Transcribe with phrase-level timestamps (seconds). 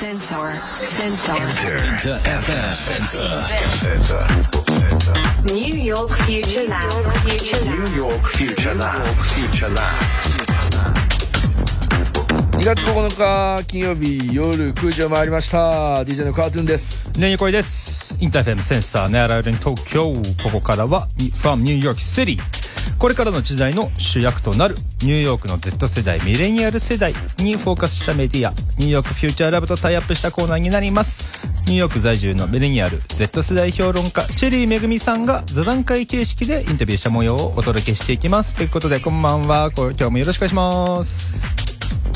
[0.00, 0.48] Sensor.
[0.80, 1.36] Sensor.
[1.36, 3.20] Enter FM Sensor.
[5.44, 6.90] New York Future Lab.
[7.28, 7.78] Future Lab.
[7.78, 9.04] New York Future Lab.
[9.18, 9.92] Future Lab.
[12.52, 18.16] 2月9日金曜日夜9時を回りました DJ のカートゥーンですねえこいです。
[18.20, 20.14] インターフェムセンサーネアラルに東京。
[20.42, 21.08] ここからは
[21.42, 22.38] from New York City。
[23.00, 31.24] これからの時代の主役となるニューヨークの Z 世代、ミレニアル世代にフォーカスしたメディア、ニューヨークフューチャーラブとタイアップしたコーナーになります。
[31.64, 38.52] ニューヨーク在住のミレニアル、Z 世代評論家、チェリーめぐみさんが座談会形式でインタビューした模様をお届けしていきます。
[38.52, 39.70] ということで、こんばんは。
[39.70, 41.42] こ今日もよろしくお願いします。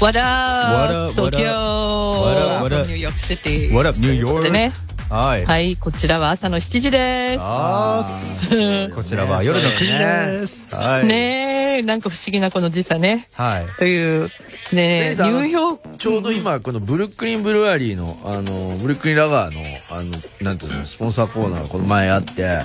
[0.02, 0.20] What up?
[0.20, 2.62] What up, 東 what 京 up?
[2.62, 2.88] What up?
[2.88, 3.72] ニューヨークシティ。
[3.72, 4.42] What up, New York?
[4.42, 4.72] でね。
[5.10, 5.44] はい。
[5.44, 7.40] はい、こちらは朝の7時です。
[7.42, 10.74] あー こちらは夜の9時です。
[10.74, 11.06] はい。
[11.06, 13.28] ねえ、なんか不思議なこの時差ね。
[13.34, 13.66] はい。
[13.78, 14.28] という、
[14.72, 15.98] ねえ、ニューヨーク。
[15.98, 22.60] ちょうど今このブルックリンブルワリーのあのブルックリンラガーのあのなんていうのスポンサーコーナーがこの前あって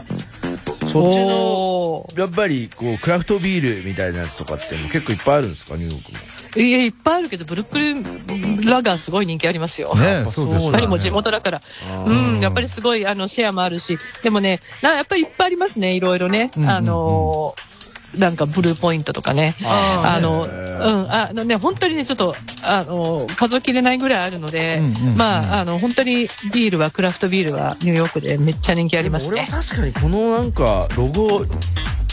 [0.86, 6.18] そっちのやっぱりこうクラフトビールみたいなやつとかって結構いっぱいあるんですかニューヨークも
[6.56, 9.94] いや、いっぱいあるけど、ブルックリンラガーすごい人気ありますよ。
[9.96, 11.62] ねやっぱそうですぱりもう地元だから。
[11.92, 16.52] あうーん、やっぱりすごい、あの、シェアもあるし、でもね、なやっぱりいっぱいありますね、いろいろね。
[16.56, 17.69] うんうんうんあのー、
[18.18, 19.56] なんかブルーポイントとかね。
[19.64, 29.52] あの、へうーん、あのね、本当にね、ちょっと、あの、数えきれないぐらいあるので、うんうんうんまあ、あの、本当にビールは、クラフトビールは、ニューヨークでめっちゃ人気あります俺はね。
[29.52, 31.46] 確かにこのなんかロゴ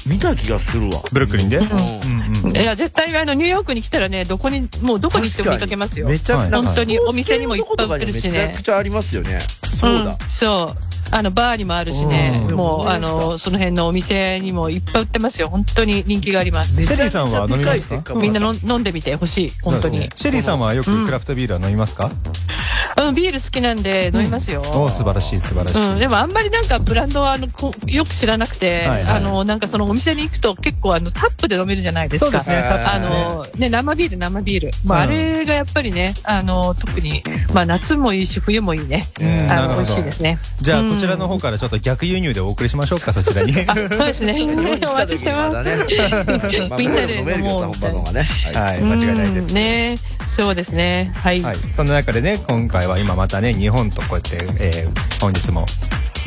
[0.06, 1.02] 見た気がするわ。
[1.12, 1.64] ブルックリンで、うん。
[1.64, 6.08] うんうんいや、絶対、あの、ニューヨークに来たらね、どこに、もうどこに行っても見かけますよ。
[6.08, 8.30] めちゃはいなんか本当にお店にもいっぱい売ってるしね。
[8.30, 9.42] めちゃくちゃありますよね。
[9.72, 10.85] そうだ、んそう。
[11.10, 12.56] あの、バーにもあるしね、うん。
[12.56, 15.48] もう、あの、その辺のお店にもいっぱい売ってますよ。
[15.48, 16.84] 本当に人気があります。
[16.84, 18.14] シェリーさんは飲みますか？
[18.14, 20.10] みんな飲ん飲んでみてほしい、本当に。
[20.14, 22.12] シェリーさんはよくクラフトビールは飲みますか、うん、
[23.14, 24.60] ビール好きなんで飲みますよ。
[24.60, 32.30] おー素晴らしい素晴らしい、うん、でもあんまりなんかブランドはあのこよく知らなくて、はいはいあのなんかそのお店に行くと結構あのタップで飲めるじゃないですか。
[32.30, 39.04] そうですねタップですあねのね生ビール生ビール、まあ、うんあれがやっぱりねあの特にまあ夏もいいし冬もいいね。
[39.20, 40.38] うん美味しいですね。
[40.60, 44.46] じゃあうんこちらの方からちょっと逆輸入でお送りしましょうかそちらにあ、そうですね。
[44.46, 45.62] おた待ちしてま。
[45.62, 45.68] す
[46.78, 48.00] みんなで飲もうみたいは
[48.52, 49.96] いはい間違いないです、うんね
[50.28, 51.12] そうですね。
[51.14, 51.40] はい。
[51.40, 55.64] はい、そんな中でね今回は今またね日本とこうやって、えー本日も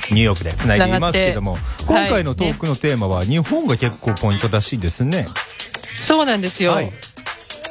[0.09, 5.27] ニューヨークでつないでいますけども今回のトークのテーマは日本が結構ポイントらしいですね。
[6.01, 6.71] そうなんですよ。
[6.71, 6.91] はい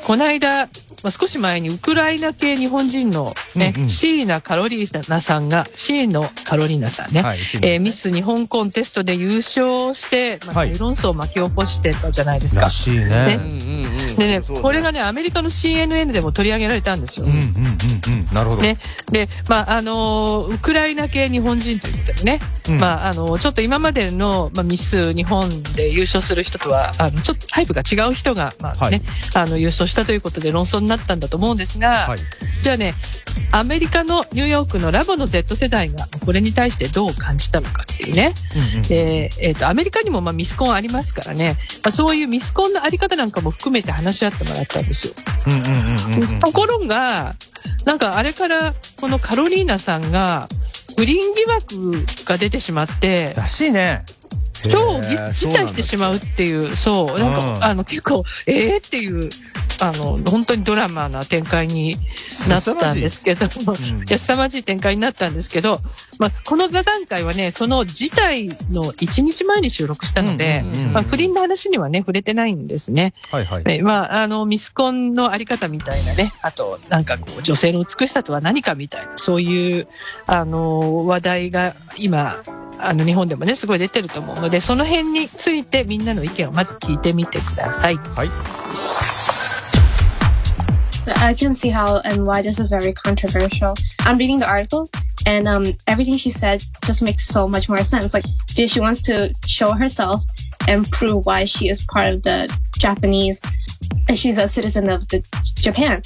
[0.09, 0.71] この間、
[1.03, 3.91] まあ、少し前にウクライナ系日本人のね、うんうん。
[3.91, 12.63] シーナ・カロリーナさんが、シーのカロリーナさんね、はいえーミス日本コンテストで優勝して、まあ、論争を巻き起こしてたじゃないですか。
[12.63, 13.07] らしいね。
[13.07, 13.39] ね。
[13.39, 13.55] うんう
[14.07, 14.17] んうん。
[14.17, 17.27] でね、これがね、アメリカの CNN でも取り上げられたんですよ。
[17.27, 18.35] うんうんうんうん。
[18.35, 18.79] なるほど、ね。
[19.11, 22.81] で、まあ、あのーウクライナ系日本人ということでね、うん。
[22.81, 29.03] まあ、あのーちょっと今までの、まあ、ミス日本で優勝する人とは、あの、ちょっとタイプが違う人が、まあね、
[29.35, 32.19] あの、優勝したということで論争になったんだと思うんですが、はい。
[32.63, 32.95] じゃあね、
[33.51, 38.35] アメリカのニューヨークのラボの Z 世代がこれに対してどう感じたのかっていうね。
[38.55, 45.15] うんうんで、えっ、と、アメリカにもまあミスコンありますからね、まあ、そういうミスコンのあり方なんかも含めて話し合ってもらったんですよ。
[46.41, 47.35] ところが、
[47.85, 50.49] なんかあれからこのカロリーナさんが
[50.97, 54.05] 不倫疑惑が出てしまって、らしいね
[54.65, 54.79] 超
[55.33, 58.79] 辞退してしまうっていう、そう、なんうんか、あの、結構、えー？
[58.79, 59.31] っていう、
[59.81, 61.97] あの、本当にドラマな展開に
[62.49, 63.95] なったんですけど、凄まじい。
[63.95, 64.03] うん。
[64.03, 65.81] いや、凄まじい展開になったんですけど、
[66.19, 73.15] まあ、この座談会はね、その事態の1日前に収録したのでまあ、不倫の話にはね、触れてないんですね。
[73.31, 73.63] はいはい。
[73.67, 79.89] えまあ、あの、ミスコンのあり方みたいなね、あと、なんかこう、女性の美しさとは何かみたいな、そういう、
[80.27, 82.43] あの、話題が今、
[82.80, 87.96] あの、日本でもね、すごい出てると思うので、その辺についてみんなの意見をまず聞いてみてください。
[87.96, 88.30] はい。
[91.06, 93.76] I can see how and why this is very controversial.
[94.00, 94.90] I'm reading the article,
[95.26, 98.14] and um, everything she said just makes so much more sense.
[98.14, 98.26] Like,
[98.56, 100.24] she wants to show herself
[100.68, 103.44] and prove why she is part of the Japanese,
[104.08, 105.24] and she's a citizen of the
[105.56, 106.02] Japan.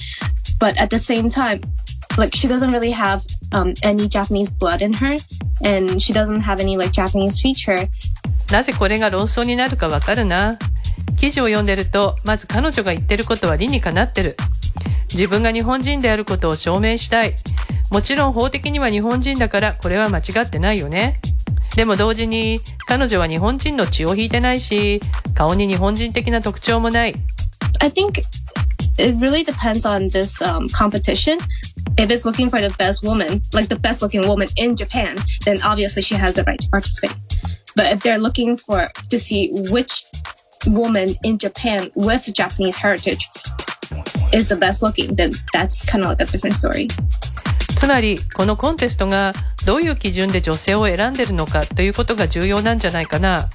[0.59, 1.61] But at the same time,
[2.17, 5.16] like she doesn't really have um, any Japanese blood in her,
[5.64, 7.88] and she doesn't have any like Japanese feature.
[8.50, 10.58] なぜこれが論争になるかわかるな。
[11.16, 14.36] 記事を読んでると、まず彼女が言ってることは理にかなってる。
[15.12, 17.34] 自分が日本人であることを証明したい。
[17.90, 21.20] もちろん法的には日本人だからこれは間違ってないよね。
[21.76, 25.00] でも同時に彼女は日本人の血を引いてないし、
[25.34, 27.14] 顔に日本人的な特徴もない。
[27.80, 28.22] I think
[28.98, 31.38] it really depends on this um, competition.
[32.01, 35.61] if it's looking for the best woman, like the best looking woman in Japan, then
[35.61, 37.15] obviously she has the right to participate.
[37.75, 40.05] But if they're looking for to see which
[40.65, 43.29] woman in Japan with Japanese heritage
[44.33, 46.87] is the best looking, then that's kind of like a different story.
[47.77, 49.33] つまりこのコンテストが
[49.65, 53.49] どういう基準で女性を選んでるのかということが重要なんじゃないかな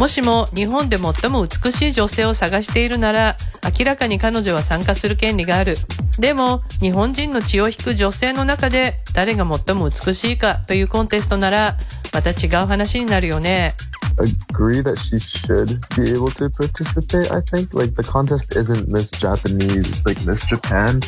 [0.00, 3.36] もしも日本で最も美しい女性を探しているなら
[3.78, 5.76] 明らかに彼女は参加する権利がある
[6.18, 11.76] でも日本人の血を引く女性の中で誰が最も美しいかというコンテストなら
[12.14, 13.74] また違う話になるよね
[14.16, 17.74] agree that she should be able to participate, I think.
[17.74, 21.00] Like, the contest isn't Miss Japanese, it's like Miss Japan.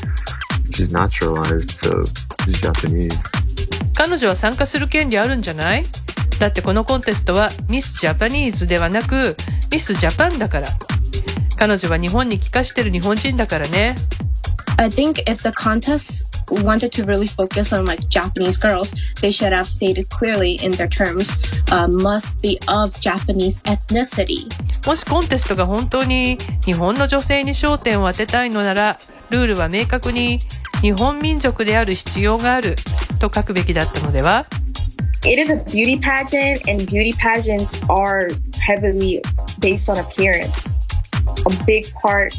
[0.70, 2.06] She's naturalized to
[2.46, 3.18] be Japanese.
[3.94, 5.84] 彼女は参加する権利あるんじゃない
[6.38, 9.36] だってこのコンテストはミス・ジャパニーズではなく
[9.70, 10.68] ミス・ジャパンだから
[11.56, 13.94] 彼女は日本に帰化してる日本人だからね
[14.78, 18.90] I think if the contest wanted to really focus on like Japanese girls,
[19.20, 21.30] they should have stated clearly in their terms,
[21.70, 24.48] uh, must be of Japanese ethnicity.
[24.86, 28.98] もしコンテストが本当に日本の女性に焦点を当てたいのなら
[29.30, 30.40] ルールは明確に
[30.80, 32.76] 日本民族である必要がある
[33.20, 34.46] と書くべきだったのでは
[35.23, 38.29] It is a beauty pageant, and beauty pageants are
[38.59, 39.21] heavily
[39.59, 40.77] based on appearance.
[41.45, 42.33] A big part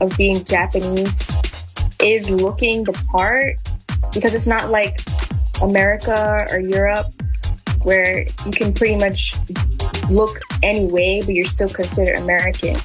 [0.00, 1.30] of being Japanese
[2.00, 3.56] is looking the part
[4.12, 5.00] because it's not like
[5.62, 7.06] America or Europe
[7.82, 9.34] where you can pretty much
[10.10, 12.76] look any way, but you're still considered American.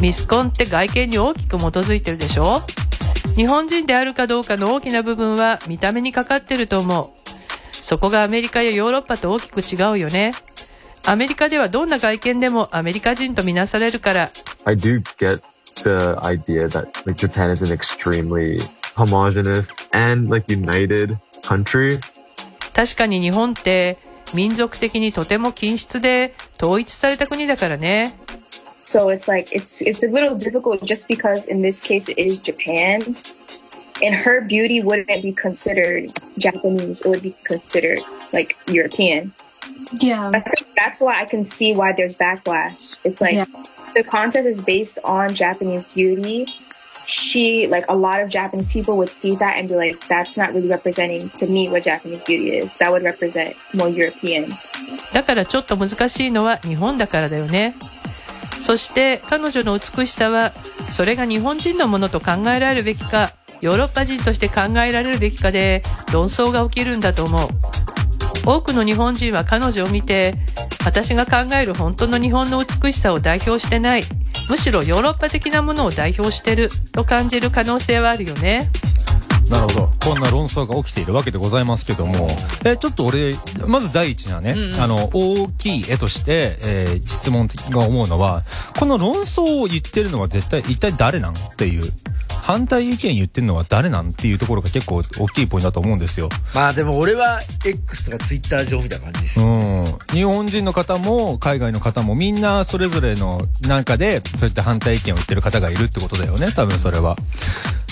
[0.00, 2.60] ミスコンって外見に大きく基づいてるでしょ
[3.34, 7.29] 日本人であるかどうかの大きな部分は見た目にかかってると思う。
[7.81, 10.33] そこがアメリカやヨーロッパと大きく違うよね。
[11.05, 14.31] アメリカではどんな外見でもアメリカ人とみなされるから、
[14.65, 15.41] I do get
[15.77, 18.59] the idea that like Japan is an extremely
[18.95, 21.99] homogenous and like united country.
[22.73, 23.97] 確かに日本って
[24.33, 28.13] 民族的にとても均質で統一された国だからね。
[28.81, 33.15] So it's like it's it's a little difficult just because in this case it is Japan.
[34.02, 38.00] And her beauty wouldn't be considered Japanese, it would be considered
[38.32, 39.32] like European.
[40.00, 40.28] Yeah.
[40.32, 42.96] I think that's why I can see why there's backlash.
[43.04, 43.46] It's like Yeah.
[43.94, 46.46] the contest is based on Japanese beauty.
[47.06, 50.52] She, like a lot of Japanese people would see that and be like, that's not
[50.52, 52.74] really representing to me what Japanese beauty is.
[52.74, 54.52] That would represent more European.
[55.12, 57.76] だからちょっと難しいのは日本だからだよね。
[58.66, 60.52] そして彼女の美しさは
[60.90, 67.49] それが日本人のものと考えられるべきか ヨーロッパ人として考えられるべきかで論争が起きるんだと思う。
[68.45, 70.35] 多くの日本人は彼女を見て
[70.83, 74.03] 私が考える本当の日本の美しさを代表してない
[74.49, 78.69] むしろヨーロッパ的なものを代表してると感じる可能性はあるよね。
[79.51, 79.91] なるほど。
[80.05, 82.29] こんな論争が起きているわけでございますけども、
[82.65, 83.35] え、ちょっと俺、
[83.67, 88.43] まず第一なね、うんうんあの、大きい絵として、えー質問が思うのは、
[88.79, 91.91] この論争を言ってるのは絶対、一体誰なんっていう、
[92.41, 96.29] 反対意見言ってるのは誰なんっていうところが結構大きいポイントだと思うんですよ。
[96.55, 99.39] まあでも俺は X とか Twitter 上みたいな感じです。
[99.39, 99.85] うん。
[100.11, 107.15] 日本人の方も海外の方もみんなそれぞれの中でそういった反対意見を言ってる方がいるってことだよね、多分それは。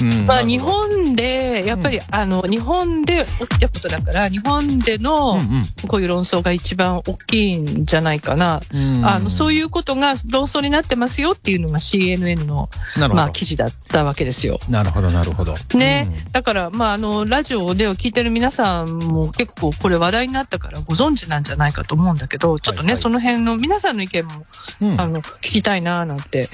[0.01, 0.25] うん。
[0.25, 8.61] まあ、日本で、やっぱり、あの、日本で起きたことだから、日本での、うんうんこういう論争が一番大きいんじゃないかな。
[8.71, 12.69] うんあの、そういうことが論争になってますよっていうのが CNN の。
[12.97, 14.59] まあ、記事だったわけですよ。
[14.69, 15.55] なるほど、なるほど。
[15.73, 24.45] ね、うんだから、まあ、あの、ラジオで聞いてる皆さんも結構これ話題になったからご存知なんじゃないかと思うんだけど、ちょっとね、はいはいその辺の皆さんの意見も、
[24.81, 26.49] うんあの、聞きたいななんて、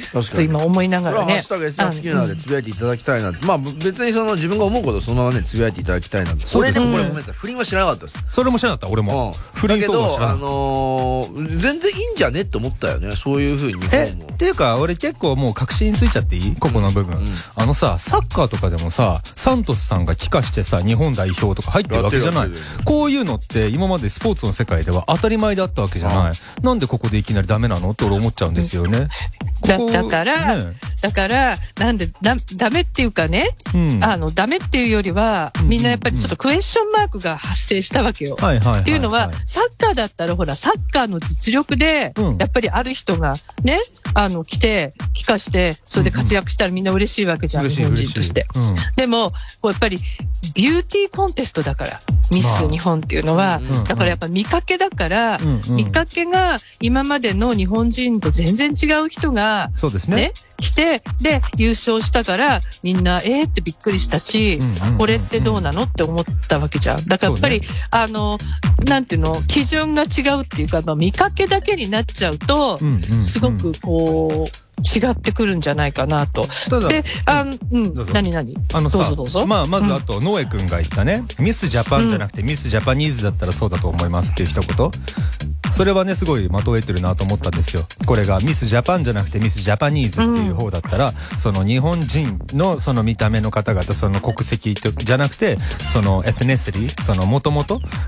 [0.48, 1.50] 今思いながらねハッシュ。
[1.50, 3.32] タグ S が好きなのでつぶやいていただきたいな。
[3.42, 6.46] まあ別にその自分が思うことをそのままね、つぶやいていただきたいなって。
[6.46, 7.36] そうです俺でもこれうんごめんなさい。
[7.36, 8.24] 不倫は知らなかったです。
[8.30, 9.36] それも知らなかった、俺も。
[9.54, 10.34] 不倫騒動知らなかった。
[10.34, 12.42] だけど、あのー全然いいんじゃね？
[12.42, 13.16] って思ったよね。
[13.16, 14.38] そういう風に日え、本もっ。
[14.38, 16.56] ていうか、俺結構もう確信ついちゃっていい？
[16.56, 22.50] ここの部分、うんあのさ、サッカーとかでもさ、サントスさんが帰化してさ、日本代表とか入ってるわけじゃない。
[22.84, 26.34] こういうのって今までスポーツの世界では当たり前だったわけじゃない。
[26.62, 27.92] なんでここでいきなりダメなの？
[27.92, 29.08] って俺思っちゃうんですよね。
[29.62, 34.04] だから、ねだから、なんで、だ、ダメっていうかね、うん。
[34.04, 38.38] あの、ダメっていうよりは、うんみんなやっぱりちょっとクエスチョンマークが発生したわけよ。
[38.40, 43.82] っていうのは、サッカーだったら、ほら、サッカーの実力でうん、やっぱりある人がね、
[44.14, 47.96] あの、来て、帰化して、それで活躍したらみんな嬉しいわけじゃん、日本。
[47.96, 48.46] 人として。
[48.54, 48.76] うん。
[48.96, 50.00] でも、やっぱり、
[50.54, 52.00] ビューティーコンテストだから。
[52.32, 64.55] ミス日本っていうのは、うんだからやっぱ見かけだから、見かけが今までの日本人と全然違う人が、そうですねね、来て、で、優勝したから、みんな、えーってびっくりしたし、
[64.98, 67.06] これってどうなのって思ったわけじゃん。
[67.06, 68.38] だからやっぱり、そうあの、
[68.88, 72.80] なんていうの、基準が違うっていうか、まあ、見かけだけになっちゃうと、
[73.22, 76.48] すごくこう、違ってくるんじゃないかなと。
[76.90, 77.58] で、あん。
[77.72, 77.94] うん。
[78.14, 78.56] 何何？
[78.74, 79.48] あのさどうぞどうぞ。
[79.48, 79.94] まあ、まずうん。
[79.94, 84.92] あと、ノエ君が言ったね、ミスジャパンじゃなくて、ミスジャパニーズだったらそうだと思いますっていう一言。
[85.76, 87.84] それはね、すごい的を得てるなと思ったんですよ。
[88.06, 97.66] これがミスジャパンじゃなくてミスジャパニーズっていう方だったら、その日本人のその見た目の方々、その国籍とじゃなくて、そのエテネシティ、その元々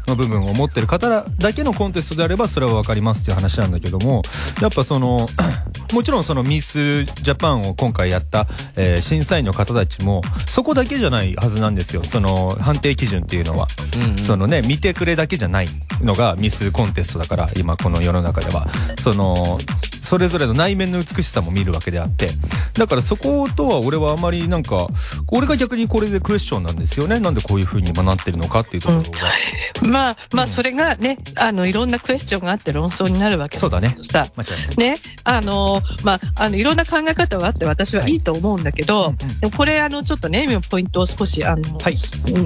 [0.08, 4.22] の部分を持ってる方だけのコンテストであれば、それはわかりますっていう話なんだけども、
[4.62, 5.28] やっぱその、
[5.92, 8.48] もちろんそのミスジャパンを今回やった、
[8.78, 12.04] えー審査員の方たちも、そこだけじゃないはずなんですよ。
[12.06, 13.68] その判定基準っていうのは。
[13.96, 15.68] うんうんそのね、見てくれだけじゃない
[16.02, 18.68] のがミスコンテストだから、今この世の中では。
[19.00, 19.60] その、
[20.02, 22.30] それぞれの内面の美しさも見るわけであって。
[22.74, 24.88] だからそことは俺はあまりなんか、
[25.32, 27.20] 俺が逆にこれでクエスチョンなんですよね。
[27.20, 29.90] なんでこういう風に今なってるのかっていうところが。
[29.90, 34.28] まあ、まあ、それがね、あの、いろんなクエスチョンがあって論争になるわけそうだねさ。
[34.78, 41.98] ね、あの、まあ、あの、いろんな考え方があって私はいいと思うんだけど、うんうんでもこれ、あの、ちょっとね、今ポイントを少し、あの、はい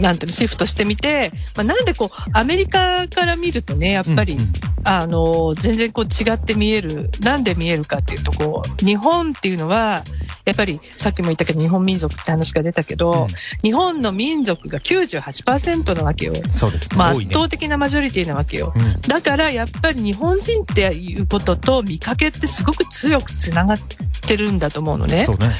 [0.01, 4.51] なんていうの、シフトしてみて、まあ、なんでこう、アメリカから見るとね、やっぱり、うんうん
[4.83, 7.09] あの、全然こう違って見える。
[7.21, 10.03] なんで見えるかっていうと、こう、日本っていうのは、
[10.45, 13.27] やっぱり、さっきも言ったけど、日本民族って話が出たけど、うん
[13.63, 16.33] 日本の民族が98%なわけよ。
[16.51, 16.97] そうですね。
[16.97, 17.09] まあ。
[17.11, 18.73] 圧倒的なマジョリティなわけよ。
[18.75, 23.77] うんだからやっぱり日本人っていうことと見かけってすごく強くつながっ
[24.21, 25.33] てるんだと思うのねそ。
[25.33, 25.55] うね。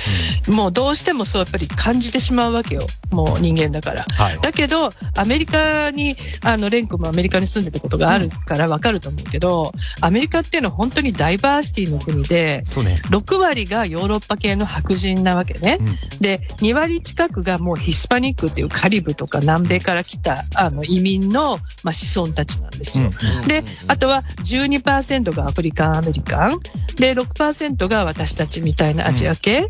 [0.48, 2.88] もうどうしてもそうやっぱり感じてしまうわけよ。
[3.12, 4.04] もう人間だから。
[4.04, 13.01] はいだけど、アメリカに、あの、レン君もアメリカに住んでたことがあるからわかると思うけど、アメリカっていうのは本当にダイバーシティの国で、ね。
[13.10, 15.78] 6割がヨーロッパ系の白人なわけね。
[15.80, 23.06] うんで、2割近くがもうヒスパニックっていうカリブとか南米から来たあの移民の、まあ、子孫たちなんですよ。
[23.06, 26.60] うんで、あとは12%がアフリカンアメリカン。
[26.98, 29.70] で、6%が私たちみたいなアジア系。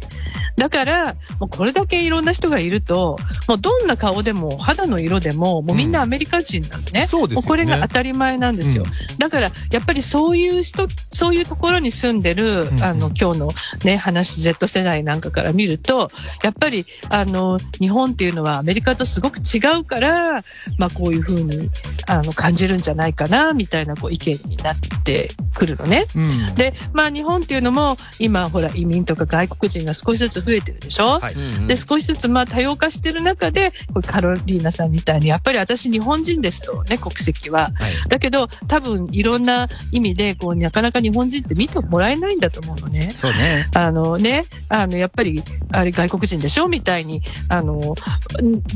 [0.58, 3.18] だから、もうこれだけいろんな人がいると、
[3.48, 7.08] もうどんな顔でも肌の色でも、もうみんなアメリカ人なのね。
[7.08, 8.86] そうですよねもうこれが当たり前なんですよ。
[9.18, 13.52] だから、やっぱりそういう人、そういうところに住んでる、うんあの、今日の
[13.84, 16.10] ね、話、Z 世代なんかから見ると、
[16.44, 20.44] やっぱり、あの、日本っていうのはアメリカとすごく違うから、
[20.78, 21.70] まあこういうふうに、
[22.08, 26.06] あの、感じるんじゃないかな、みたいなこう意見になってくるのね。
[26.16, 26.56] うん。
[26.56, 37.72] で、まあ日本っていうのも、今ほら移民とか外国人が少しずつ増えてるでしょ、はいで、少しずつまあ多様化してる中で、これカロリーナさんみたいに、やっぱり私日本人ですとね、国籍は。
[37.74, 43.12] はいだけど、多分いろんな意味で、こう、なかなか日本人って見てもらえないんだと思うのね。
[43.12, 43.68] そうね。
[43.74, 47.96] あのね、あの、やっぱり、あれ外国人でしょみたいに、あの、ん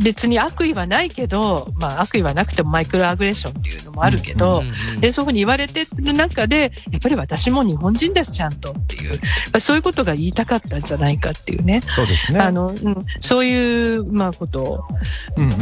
[0.03, 4.63] 別に悪意はないけど、まあ悪意はなくてもマイクロアグレッションっていうのもあるけど、
[4.99, 9.19] で、そういうふうに言われてる中で、やっぱり私も日本人です、ちゃんとっていう、やっ
[9.51, 11.81] ぱそういうことが言いたかったんじゃないかっていうね。
[11.81, 12.39] そうですね。
[12.39, 14.85] あの、うん、そういう、まあ、こと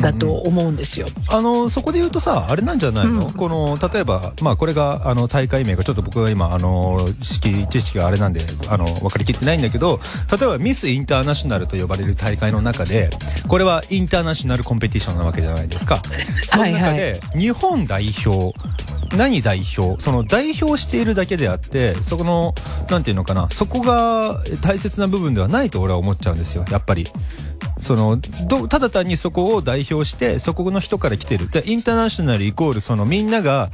[0.01, 1.07] だと思うんですよ。
[1.29, 10.00] あの、そこで言うとさ、あれなんじゃないの、うんこの、例えば、まあ、これが、あの、大会名が、ちょっと僕が今、あの、知識、知識があれなんで、あの、分かりきってないんだけど、
[10.32, 13.10] 例えば、ミスインターナショナルと呼ばれる大会の中で、
[13.48, 16.02] これはインターナショナルコンペティションなわけじゃないですか。
[16.50, 18.54] その中で、日本代表、
[19.16, 22.56] 何代表、その代表しているだけであって、そこの、
[22.90, 27.08] なんていうのかな、そこが大切な部分ではないと俺は思っちゃうんですよ、やっぱり。
[27.84, 31.50] そのどただ単にそこを代表してそこの人から来てる。
[31.50, 33.70] でインターナショナルイコールそのみんなが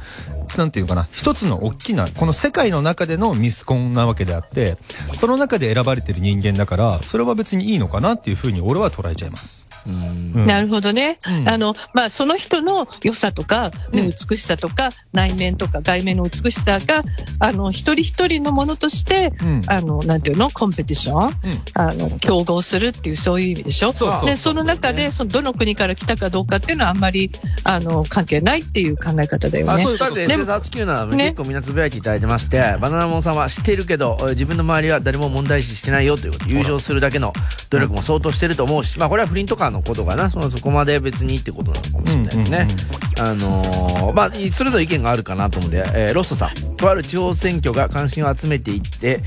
[0.58, 4.76] なんていうのかな一つの大きなこの世界の中でのミスコンなわけであって
[5.14, 9.68] その中で選ばれてる人間だからそれは別にいいのかなっていうふうに俺は捉えちゃいます。
[9.86, 9.94] うん。
[10.34, 11.18] うんなるほどね。
[11.26, 11.48] うん。
[11.48, 17.02] あの、まあ、その人の良さとか、ねうん美しさとか、内面とか外面の美しさが、
[17.38, 19.62] あの、一人一人のものとして、うん。
[19.66, 20.50] あの、なんていうの？
[20.50, 21.32] コンペティションうん。
[21.74, 23.92] あの、競合するっていう、そういう意味でしょ？
[24.06, 27.30] そうで、その中で、その、どの国から来たかどうかっていうのはあんまり、
[27.64, 29.92] あの、関係ないっていう考え方だよあ、ねそう。
[29.92, 31.24] いうことで、でも SS897 ね。
[31.30, 37.32] 結構みんなつぶやいていただいてまして、バナナモンさんは知っているけど、自分の周りは誰も問題視してないよということで、優勝するだけの
[37.70, 42.68] 努力も相当してると思うし、まあこれは不倫とかのことかな、そのそこまで別にってことなのかもしれないですね。
[43.18, 49.20] あのー、まあ、それぞれ意見があるかなと思うんで、えーロッソさん、とある地方選挙が関心を集めていって、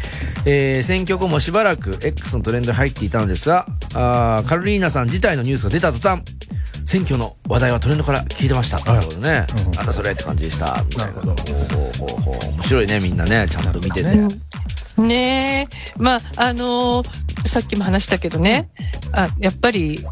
[0.45, 6.23] えー選挙後もしばらく X のトレンドに入っていたのですが、あーカロリーナさん自体のニュースが出た途端、
[6.85, 8.77] 選挙の話題はトレンドから聞いてました。
[8.77, 10.83] あらということでね、うんなんだそれって感じでした。
[10.89, 11.27] みたいなこと。
[11.27, 11.55] なほう
[11.97, 15.01] ほうほうほう面白いね、みんなね、ちゃんと見てて。
[15.01, 18.69] ねえ、まあ、あのーさっきも話したけどね、
[19.11, 20.05] あやっぱり、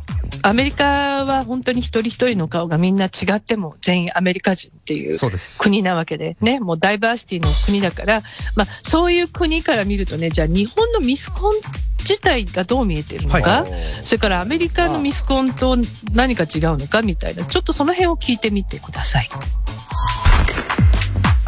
[0.43, 5.17] アメリカは本当に一人一人の顔がみんな違っても全員アメリカ人っていう。
[5.59, 8.21] 国なわけでね、もうダイバーシティの国だから、
[8.55, 11.55] まあ、そういう国から見るとね、じゃあ日本のミスコン
[11.99, 13.71] 自体がどう見えてるのか、はい
[14.03, 15.77] それからアメリカのミスコンと
[16.13, 19.29] 何か違うのかみたいな、ちょっとその辺を聞いてみてください。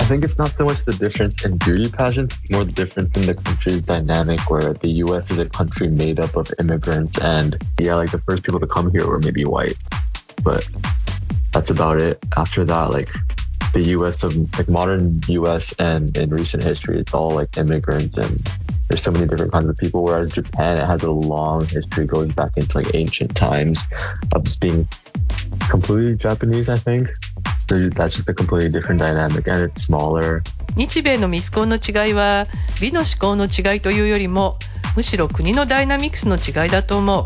[0.04, 3.22] I think it's not so much the difference in beauty pageants, more the difference in
[3.26, 7.96] the country's dynamic where the US is a country made up of immigrants and yeah,
[7.96, 9.78] like the first people to come here were maybe white.
[10.44, 10.68] But
[11.54, 12.22] that's about it.
[12.36, 13.08] After that, like
[13.72, 18.46] the US of like modern US and in recent history, it's all like immigrants and
[18.90, 20.04] there's so many different kinds of people.
[20.04, 23.88] Whereas Japan, it has a long history going back into like ancient times
[24.34, 24.86] of just being
[25.70, 27.10] completely Japanese, I think.
[27.74, 30.44] So that's just a completely different dynamic and it's smaller.
[30.76, 32.46] 日米のミスコンの違いは
[32.80, 34.60] 美の思考の違いというよりも
[34.96, 37.26] むしろ国のダイナミクスの違いだと思う。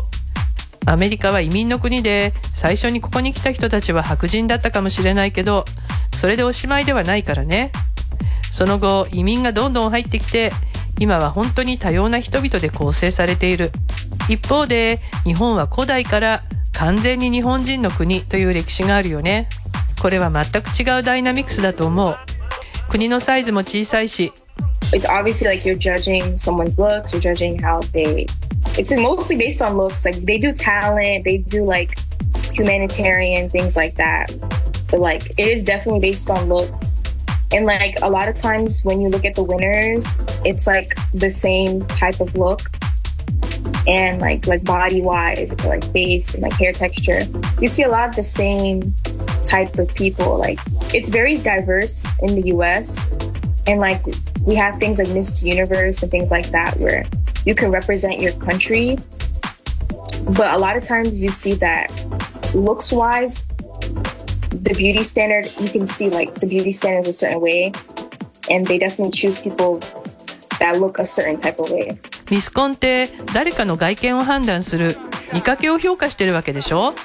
[0.86, 5.66] アメリカは移民の国で最初にここに来た人たちは白人だったかもしれないけど
[6.16, 7.70] それでおしまいではないからね。
[8.50, 10.50] その後移民がどんどん入ってきて
[10.98, 13.70] 今は本当に多様な人々で構成されている。
[14.30, 19.48] 一方で日本は古代から完全に日本人の国という歴史があるよね。
[20.01, 22.15] これは全く違うダイナミクスだと思う
[22.89, 24.33] 国のサイズも小さいし
[24.93, 28.27] it's obviously like you're judging someone's looks, you're judging how they.
[28.77, 30.05] It's mostly based on looks.
[30.05, 31.97] Like they do talent, they do like
[32.51, 34.31] humanitarian things like that.
[34.89, 37.01] But like it is definitely based on looks.
[37.51, 41.29] And like a lot of times when you look at the winners, it's like the
[41.29, 42.61] same type of look.
[43.87, 47.21] And like like body wise, like face and like hair texture,
[47.59, 48.95] you see a lot of the same
[49.47, 50.37] type of people.
[50.37, 50.59] Like
[50.93, 53.07] it's very diverse in the U.S.
[53.67, 54.05] and like
[54.41, 57.05] we have things like Miss Universe and things like that where
[57.45, 58.97] you can represent your country.
[60.25, 61.91] But a lot of times you see that
[62.55, 63.45] looks wise,
[64.49, 67.73] the beauty standard, you can see like the beauty standard is a certain way.
[68.49, 69.79] And they definitely choose people
[70.59, 71.99] that look a certain type of way.
[72.29, 74.97] ミスコンって誰かの外見を判断する
[75.33, 76.95] 見かけを評価してるわけでしょ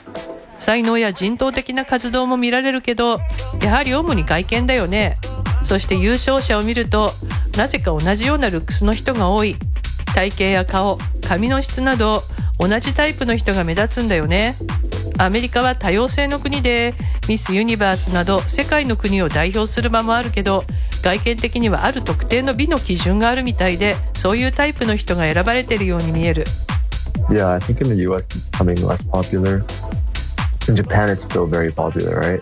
[0.63, 3.19] 才能や人頭的な活動も見られるけど
[3.62, 5.17] やはり主に外見だよね。
[5.63, 7.12] そして優勝者を見ると
[7.58, 9.58] なぜか同じようなルックスの人が多い。
[10.15, 12.23] 体型や顔髪の質など
[12.60, 14.56] 同じタイプの人が目立つんだよね。
[15.17, 16.93] アメリカは多様性の国で
[17.28, 20.63] ミス・ユニバースなど世界の国を代表する場もあるけど
[21.02, 26.45] 外見的にはある特定の美の基準があるみたいでそういうタイプの人が選ばれているように見える。
[27.30, 28.28] Yeah, I think in the US.
[30.67, 32.41] In Japan it's still very popular, right?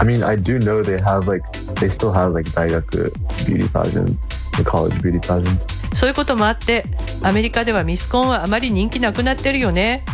[0.00, 1.42] I mean, I do know they have like,
[1.76, 3.10] they still have like daigaku
[3.46, 4.20] beauty pageants,
[4.56, 5.64] the college beauty pageants.
[5.94, 6.84] そういうこともあって
[7.22, 10.04] アメリカではミスコンはあまり人気なくなってるよね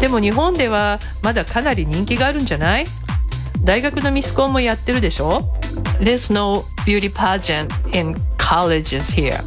[0.00, 2.86] でも日本ではまだかなり人気があるんじゃない
[3.62, 5.54] 大学のミスコンもやってるでしょ
[6.00, 9.40] There's no beauty pageant in colleges here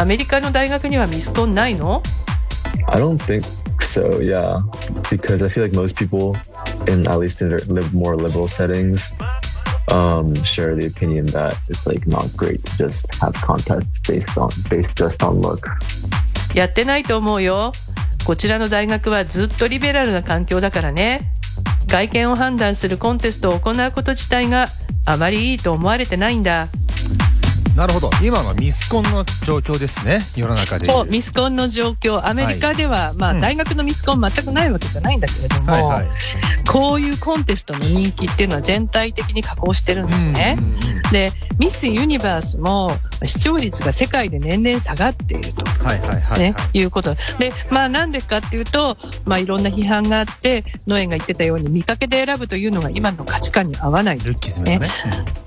[0.00, 2.02] アメリカの大学にはミスコンないの
[2.86, 3.42] I don't think
[3.80, 4.62] so, yeah.
[5.10, 6.36] Because I feel like most people,
[6.88, 9.12] in at least in their live more liberal settings,
[9.92, 14.50] um, share the opinion that it's like not great to just have contests based on
[14.68, 15.68] based just on look.
[16.54, 17.72] やってないと思うよ
[18.24, 21.30] こちらの大学はずっとリベラルな環境だからね
[21.86, 24.68] 外見を判断するコンテストを行うこと自体が
[25.04, 26.68] あまりいいと思われてないんだ
[27.78, 28.10] なるほど。
[28.24, 30.18] 今のミスコンの状況ですね。
[30.34, 30.86] 世の中で。
[30.86, 36.08] そうミスコンの状況アメリカでは、まあうん大学のミスコン全くないわけじゃないんだけれども、はいはい。
[36.68, 40.58] こういうコンテストの人気っていうのは全体的に下降してるんですね。
[41.12, 45.64] でミス・ユニバースも視聴率が世界で年々下がっていると。
[45.64, 46.78] はいはいはい、ねはい。
[46.78, 54.90] いうことで、まあ、なんでかっていうと、まあ、いろんな批判があって、ノエンが言ってたように、見かけで選ぶというのが今の価値観に合わない、ルッキズムがね。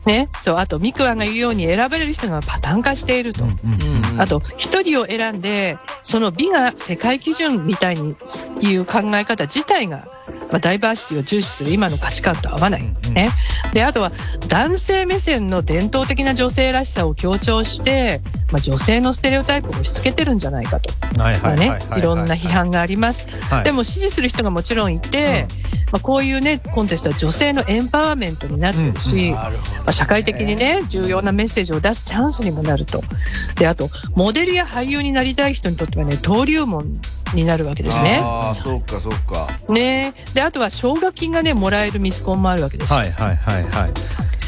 [0.06, 8.16] ね、そうあと、ミクワが言うように、選ばれる人がパターン化していると、うんうんうんあと、一人を選んで、その美が世界基準みたいに
[8.62, 10.08] いう考え方自体が、
[10.52, 13.14] まあ、ダイバーシティを重視する今の価値観と合わない、うんうん。
[13.14, 13.30] ね、
[13.74, 14.12] であとは
[14.48, 23.28] 男性目線の伝統的な女性らしさを強調してまあ、女性のステレオタイプを押し付けてるんじゃないかと、はいろんな批判があります。
[23.46, 23.64] はい。
[23.64, 25.48] でも支持する人がもちろんいて、
[25.92, 29.52] まあ、こういうね、コンテストは女性のエンパワーメントになってるし、ま
[29.88, 33.02] あ、社会的にね、重要なメッセージを出すチャンスにもなると。
[33.56, 36.94] で、あと、モデルや俳優になりたい人にとってはね、登竜門
[37.34, 38.20] になるわけですね。
[38.24, 39.48] ああ、そうか、そうか。
[39.70, 43.00] ねで、あとは奨学金がね、もらえるミスコンもあるわけですよ。
[43.00, 43.92] はいはいはいはい。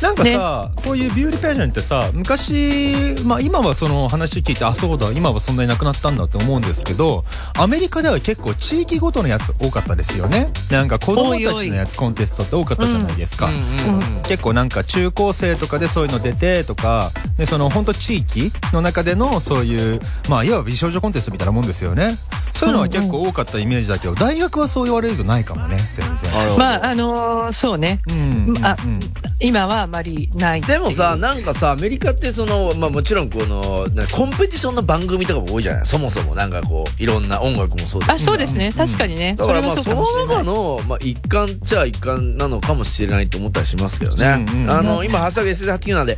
[0.03, 7.23] なんかさ、こういうビューティーページョンってさ、昔、まあ今はその話聞いて、あ、そうだ、今はそんなになくなったんだって思うんですけど、
[7.57, 10.49] アメリカでは結構地域ごとのやつ多かったですよね。
[10.69, 13.45] なんか子供たちのやつコンテストって多かったじゃないですか。
[13.45, 22.17] うんうんうん結構なんか中高生とかでそういうの出てとか、でその本当地域の中でのそういう、まあいわば美少女コンテストみたいなもんですよね。
[22.51, 26.57] そういうのは結構多かったイメージだけど、大学はそう言われるとないかもね、全然。
[26.57, 27.99] まあ、あのーそうね。
[28.09, 28.55] うん。
[28.63, 28.99] あうん
[29.39, 35.85] 今はあまりないでもさ、なんかさ、アメリカってその、まあもちろんこの、なコンペティションの番組とかも多いじゃない？
[35.85, 38.73] そもそもなんかこう、いろんな音楽もそうだあ、そうですね。
[38.75, 39.35] 確かにね。
[39.37, 40.03] だからまあその。
[40.27, 44.45] 中の、まあ、一環っちゃ一環なのかもしれないと思ったりしますけどね。
[44.47, 46.17] うんうんうんあの、今、ハッシュタグ SS89 なんで、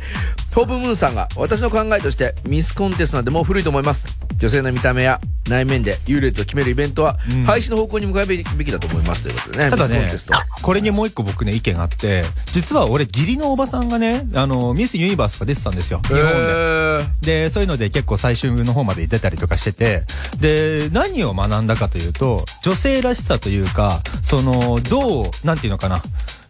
[0.54, 4.18] ホープムーンさんが、私の考えとして、ミスコンテストなんてもう古いと思います。
[4.36, 9.70] 女性の見た目や内面で優劣を決めるイベントは、うん廃止の方向に向かうべきだと思いますということでね。
[9.70, 10.34] ただねミスコンテスト。
[10.62, 17.06] これにもう一個僕ね、意見があって、実は俺、義理のおばさんがね、あの、ミスユニバースが出てたんですよ、日本で。
[17.22, 20.02] で、そういうので結構最終の方まで出たりとかしてて、
[20.38, 26.02] で、何を学んだかというと、女性らしさというか、その、どう、なんていうのかな。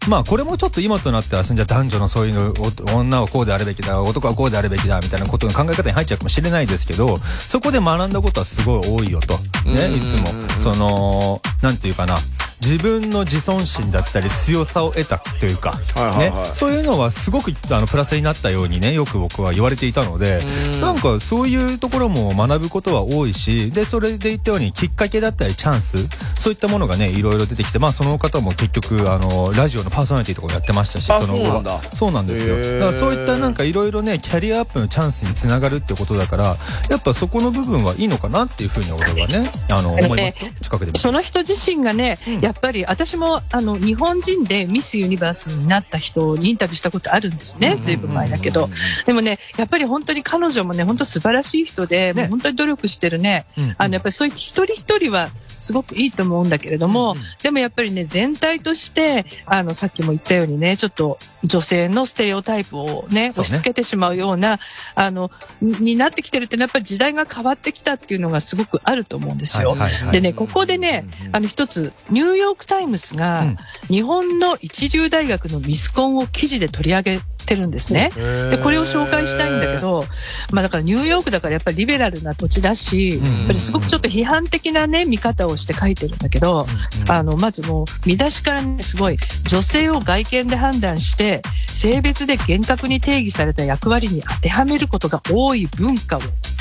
[0.08, 2.52] まあこれもちょっと今となっては、じゃあ男女のそういうの、
[2.92, 9.38] お女はこうであるべきだ、男はこうであるべきだ、みたいなことの考え方に入っちゃうかもしれないですけど、そこで学んだことはすごい多いよと。
[9.64, 10.26] ね、いつも。
[10.58, 12.16] その、なんていうかな。
[12.60, 20.40] 自分の自尊心だったり強さを得たというか、はいはいねはい、そういうのはすごくあのプラスになったようにね、よく僕は言われていたので、
[20.74, 20.80] うん。
[20.80, 31.40] なんかそういうところも学ぶことは多いし、で、それで言ったようにきっかけだったりチャンス、そういったものがね、いろいろ出てきて、まあその方も結局、あの、ラジオのパーソナリティとかもやってましたし、あの後は。
[31.40, 31.80] そうなんだ。
[31.82, 32.56] そうなんですよ。
[32.56, 36.56] だからそういったなんかいろいろね、キャリアアップのチャンスにつながるってことだから、
[36.90, 40.50] やっぱそこの部分はいいのかなっていうふうに俺はね、あの、思いますよ。
[40.60, 48.70] 近くでその人自身がね、やっぱり私もあの日本人でミスユニバースになった人にインタビューしたことあるんですね、ずいぶん前だけど。
[49.04, 64.60] でもね、やっぱり本当に彼女もね、本当素晴らしい人で、もう本当に努力してるね、うんあのやっぱりそういう一人一人はすごくいいと思うんだけれども、でもやっぱりね、全体として、あのさっきも言ったようにね、ちょっと女性のステレオタイプをね、押し付けてしまうような、
[64.94, 69.70] あの、にになってきてるっていうのはやっぱり時代が変わってきたっていうのがすごくあると思うんですよ。
[69.70, 70.12] はいはいはい。
[70.12, 73.56] でね、ここでね、あの一つ、ーヨーク・タイムズが、うん。
[73.88, 78.10] 日本の一流大学のミスコンを記事で取り上げてるんですね。
[78.50, 80.04] で、これを紹介したいんだけど、
[80.52, 83.36] まあだからニューヨークだからやっぱりリベラルな土地だし、うん。
[83.38, 86.66] やっぱりすごくちょっと批判的なね、見方をして書いてるんだけど、
[87.08, 96.20] あの、まずもう見出しからね、すごい、女性を外見で判断して、性別で厳格に定義された役割に当てはめることが多い文化を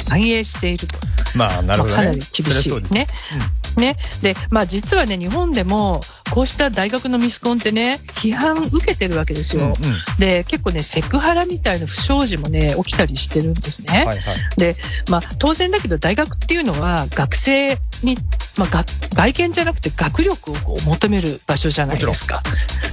[0.09, 0.97] 反映していると。
[1.35, 2.01] まあ、なるほどね。
[2.01, 3.07] まあかなり厳しいね。
[3.77, 3.97] ね。
[4.21, 9.63] で、まあ実はね、日本でも、こうした大学のミスコンってね、批判受けてるわけですよ。
[9.63, 9.75] うんうん
[10.19, 13.93] で、結構ね、セクハラみたいな不祥事もね、起きたりしてるんですね。
[13.93, 14.19] はいはい。
[14.57, 14.75] で、
[15.09, 18.17] まあ、当然だけど大学っていうのは学生に、
[18.57, 22.41] まあ、が外見じゃなくて学力をこう求める場所じゃないですか。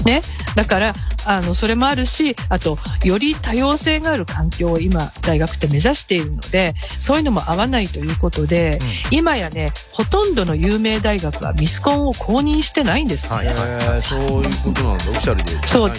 [0.04, 0.22] ね。
[0.56, 8.78] だから、あの、それもあるし、あと、より多様性がある環境を今、大学って目指しているので、そういうのも合わないということで、
[9.10, 13.36] 今やね、ほとんどの有名大学はミスコンを公認してないんですね。
[13.36, 15.04] はいえーそういうことなんだ。
[15.04, 15.66] オフィシャルで。
[15.66, 15.94] そうだ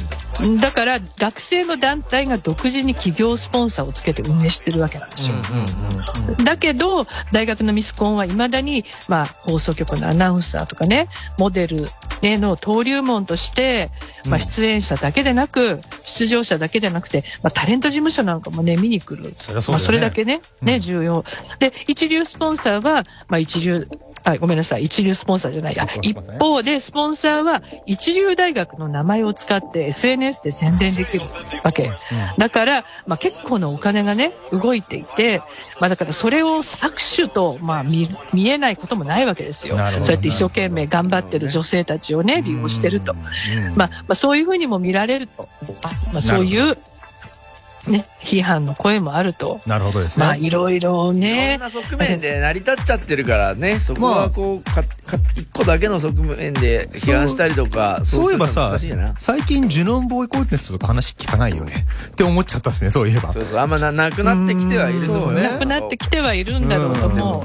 [0.59, 5.35] だから、学生の団体が独自に企業スポンサーをつけて運営してるわけなんですよ。
[6.43, 11.07] だけど、大学のミスコンは未だに、まあ、放送局のアナウンサーとかね、
[11.37, 11.85] モデル、
[12.21, 13.91] ね、の登竜門として、
[14.27, 19.35] まあ、出演者だけでなく、出場者だけでなくて、まあ、タレント事務所なんかもね、見に来る。
[19.37, 21.25] そりゃそうだよねまあ、それだけね、ね、うん重要。
[21.59, 23.87] で、一流スポンサーは、まあ、一流、
[24.23, 25.87] あ、ごめんなさい、一流スポンサーじゃないや。
[26.01, 31.25] 一方で、スポンサーは、一流大学の名前を使って SNS で宣伝できる
[31.63, 31.91] わけ。
[32.37, 35.41] だから、まあ、結構なお金がね、動いていて、
[35.79, 39.77] まあ、だからそれを搾取と、まあ見、見えないこともないわけですよ。
[39.77, 43.13] そうやって一生懸命頑張ってる女性たちをね、利用してると。
[43.13, 45.49] うんまあ、まあ、そういうふうにも見られると。
[46.13, 46.77] まあ、そういう
[47.87, 49.61] ね、批判の声もあると。
[49.65, 50.25] なるほどですね。
[50.25, 51.57] まあ、いろいろいろんね。
[51.57, 58.77] な側面で成り立っちゃってるからね、そこはこう、か、か、一個だけの側面で批判したりとか、そういえばさ
[59.17, 61.73] 最近ジュノンボーイコンテストとか話聞かないよね。
[62.11, 63.41] って思っちゃったっすね、そういえばそ。
[63.41, 67.41] うそう、あんまななくなってきてはいると思うねなくなってきてはいるんだろうとで思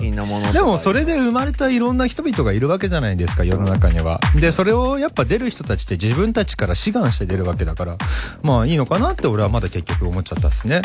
[0.50, 0.52] う。
[0.52, 4.20] でもそれで生まれたいろんな人々がいるわけじゃないですか、世の中には。
[4.34, 7.98] で、それをやっぱ出る人たちって自分たちから志願して出るわけだから、
[8.42, 10.82] まあいいのかなって俺はまだ結局思っちゃったっすね。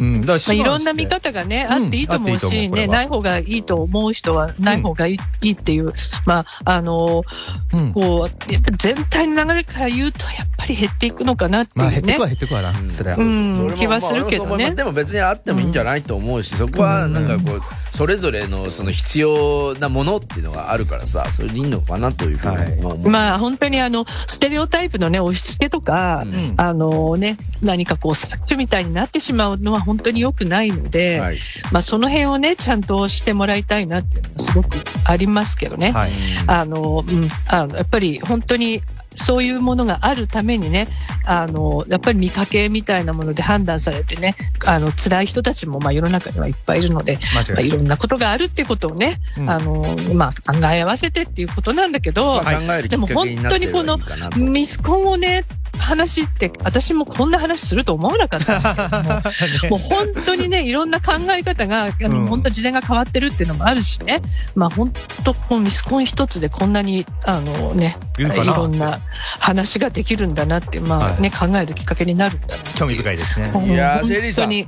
[0.00, 0.20] うん。
[0.22, 5.92] だからまあ、いろんな見方がね、あっていいと思うし、ね、ない方がいいと思う人は、ない方がいい,、いいっていう、
[6.24, 7.24] まあ、あの、
[7.72, 12.20] うんこう、やっぱ全体の流れから言うと、やっぱり減っていくのかなってまあいうね減ってく。
[12.22, 13.16] は減ってくわな、うんそれは。
[13.18, 17.62] うん気はするけどねでも別にあってもいいんじゃないと思うし、そこはなんかこう、
[17.96, 23.10] それぞれのその必要なものっていうのがあるからさ、それでいいのかなというふうにも思う。
[23.10, 31.38] まあ本当にあのステレオタイプのね押し付けとか、うんあのね何かこう搾取みたいになってしまうのは本当に良くないので、はい。
[31.72, 34.68] まあその辺をねちゃんとしてもらいたいなっていうのはすごく
[35.04, 35.92] ありますけどね。
[35.92, 36.12] はい。
[36.46, 38.82] あのうん、あのやっぱり本当に
[39.16, 40.88] そういうものがあるためにね、
[41.24, 49.50] あのやっぱり見かけみたいなもので判断されてね、あの辛い人たちもまあ世の中にはいっぱいいるので、間まあ、違いろんなことがあるっていうことをね、うん。
[49.50, 54.40] あのまあ、考え合わせてっていうことなんだけど、まあ考えるきっかけになってればいいかなと。
[54.40, 55.44] ミスコンをね、
[55.78, 62.26] 話って、私もこんな話すると思わなかったんですけども、 もう本当にね、いろんな考え方が、あのうん。
[62.26, 64.22] 本当時代が変わってるっていうのもあるしね、
[64.54, 64.92] まあ本
[65.24, 69.00] 当、このミスコン一つでこんなに、あのね、いいるかなろんな
[69.38, 72.62] 話ができるんだなって、まあね、考えるきっかけになるんだな。
[72.76, 73.46] 興味深いですね。
[73.66, 74.66] いやー本シェリーさん当に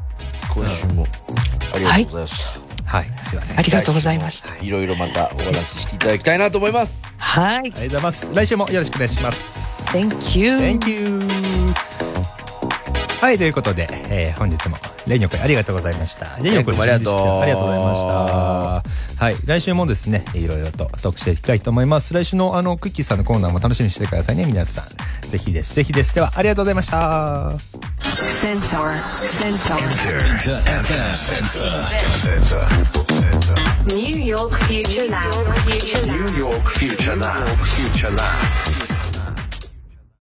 [0.54, 1.06] 今週も
[1.74, 2.68] ありがとうございました。
[2.88, 3.58] はい、すいません。
[3.58, 4.56] ありがとうございました。
[4.64, 7.06] いろいろまたお話ししていただきたいなと思います。
[7.18, 7.56] はい。
[7.56, 8.34] ありがとうございます。
[8.34, 9.98] 来週もよろしくお願いします。
[9.98, 10.56] Thank you.
[10.56, 12.07] Thank you.
[13.20, 14.76] はい、ということで、えー本日も
[15.08, 16.36] レニョコありがとうございました。
[16.40, 19.24] レニョコありがとうありがとうございました。
[19.24, 22.14] はい、来週もですね、いろいろとトークしていきたいと思います。
[22.14, 25.28] 来週のあの、クッキーさんのコーナーも楽しみにしてくださいね、皆さん。
[25.28, 26.14] ぜひです、ぜひです。
[26.14, 27.54] では、ありがとうございました。
[28.38, 28.94] Sensor.
[29.24, 29.78] Sensor.
[33.96, 35.44] New York Future Lab.
[35.66, 36.30] Future Lab.
[36.30, 37.44] New York Future Lab.
[37.58, 38.87] Future Lab.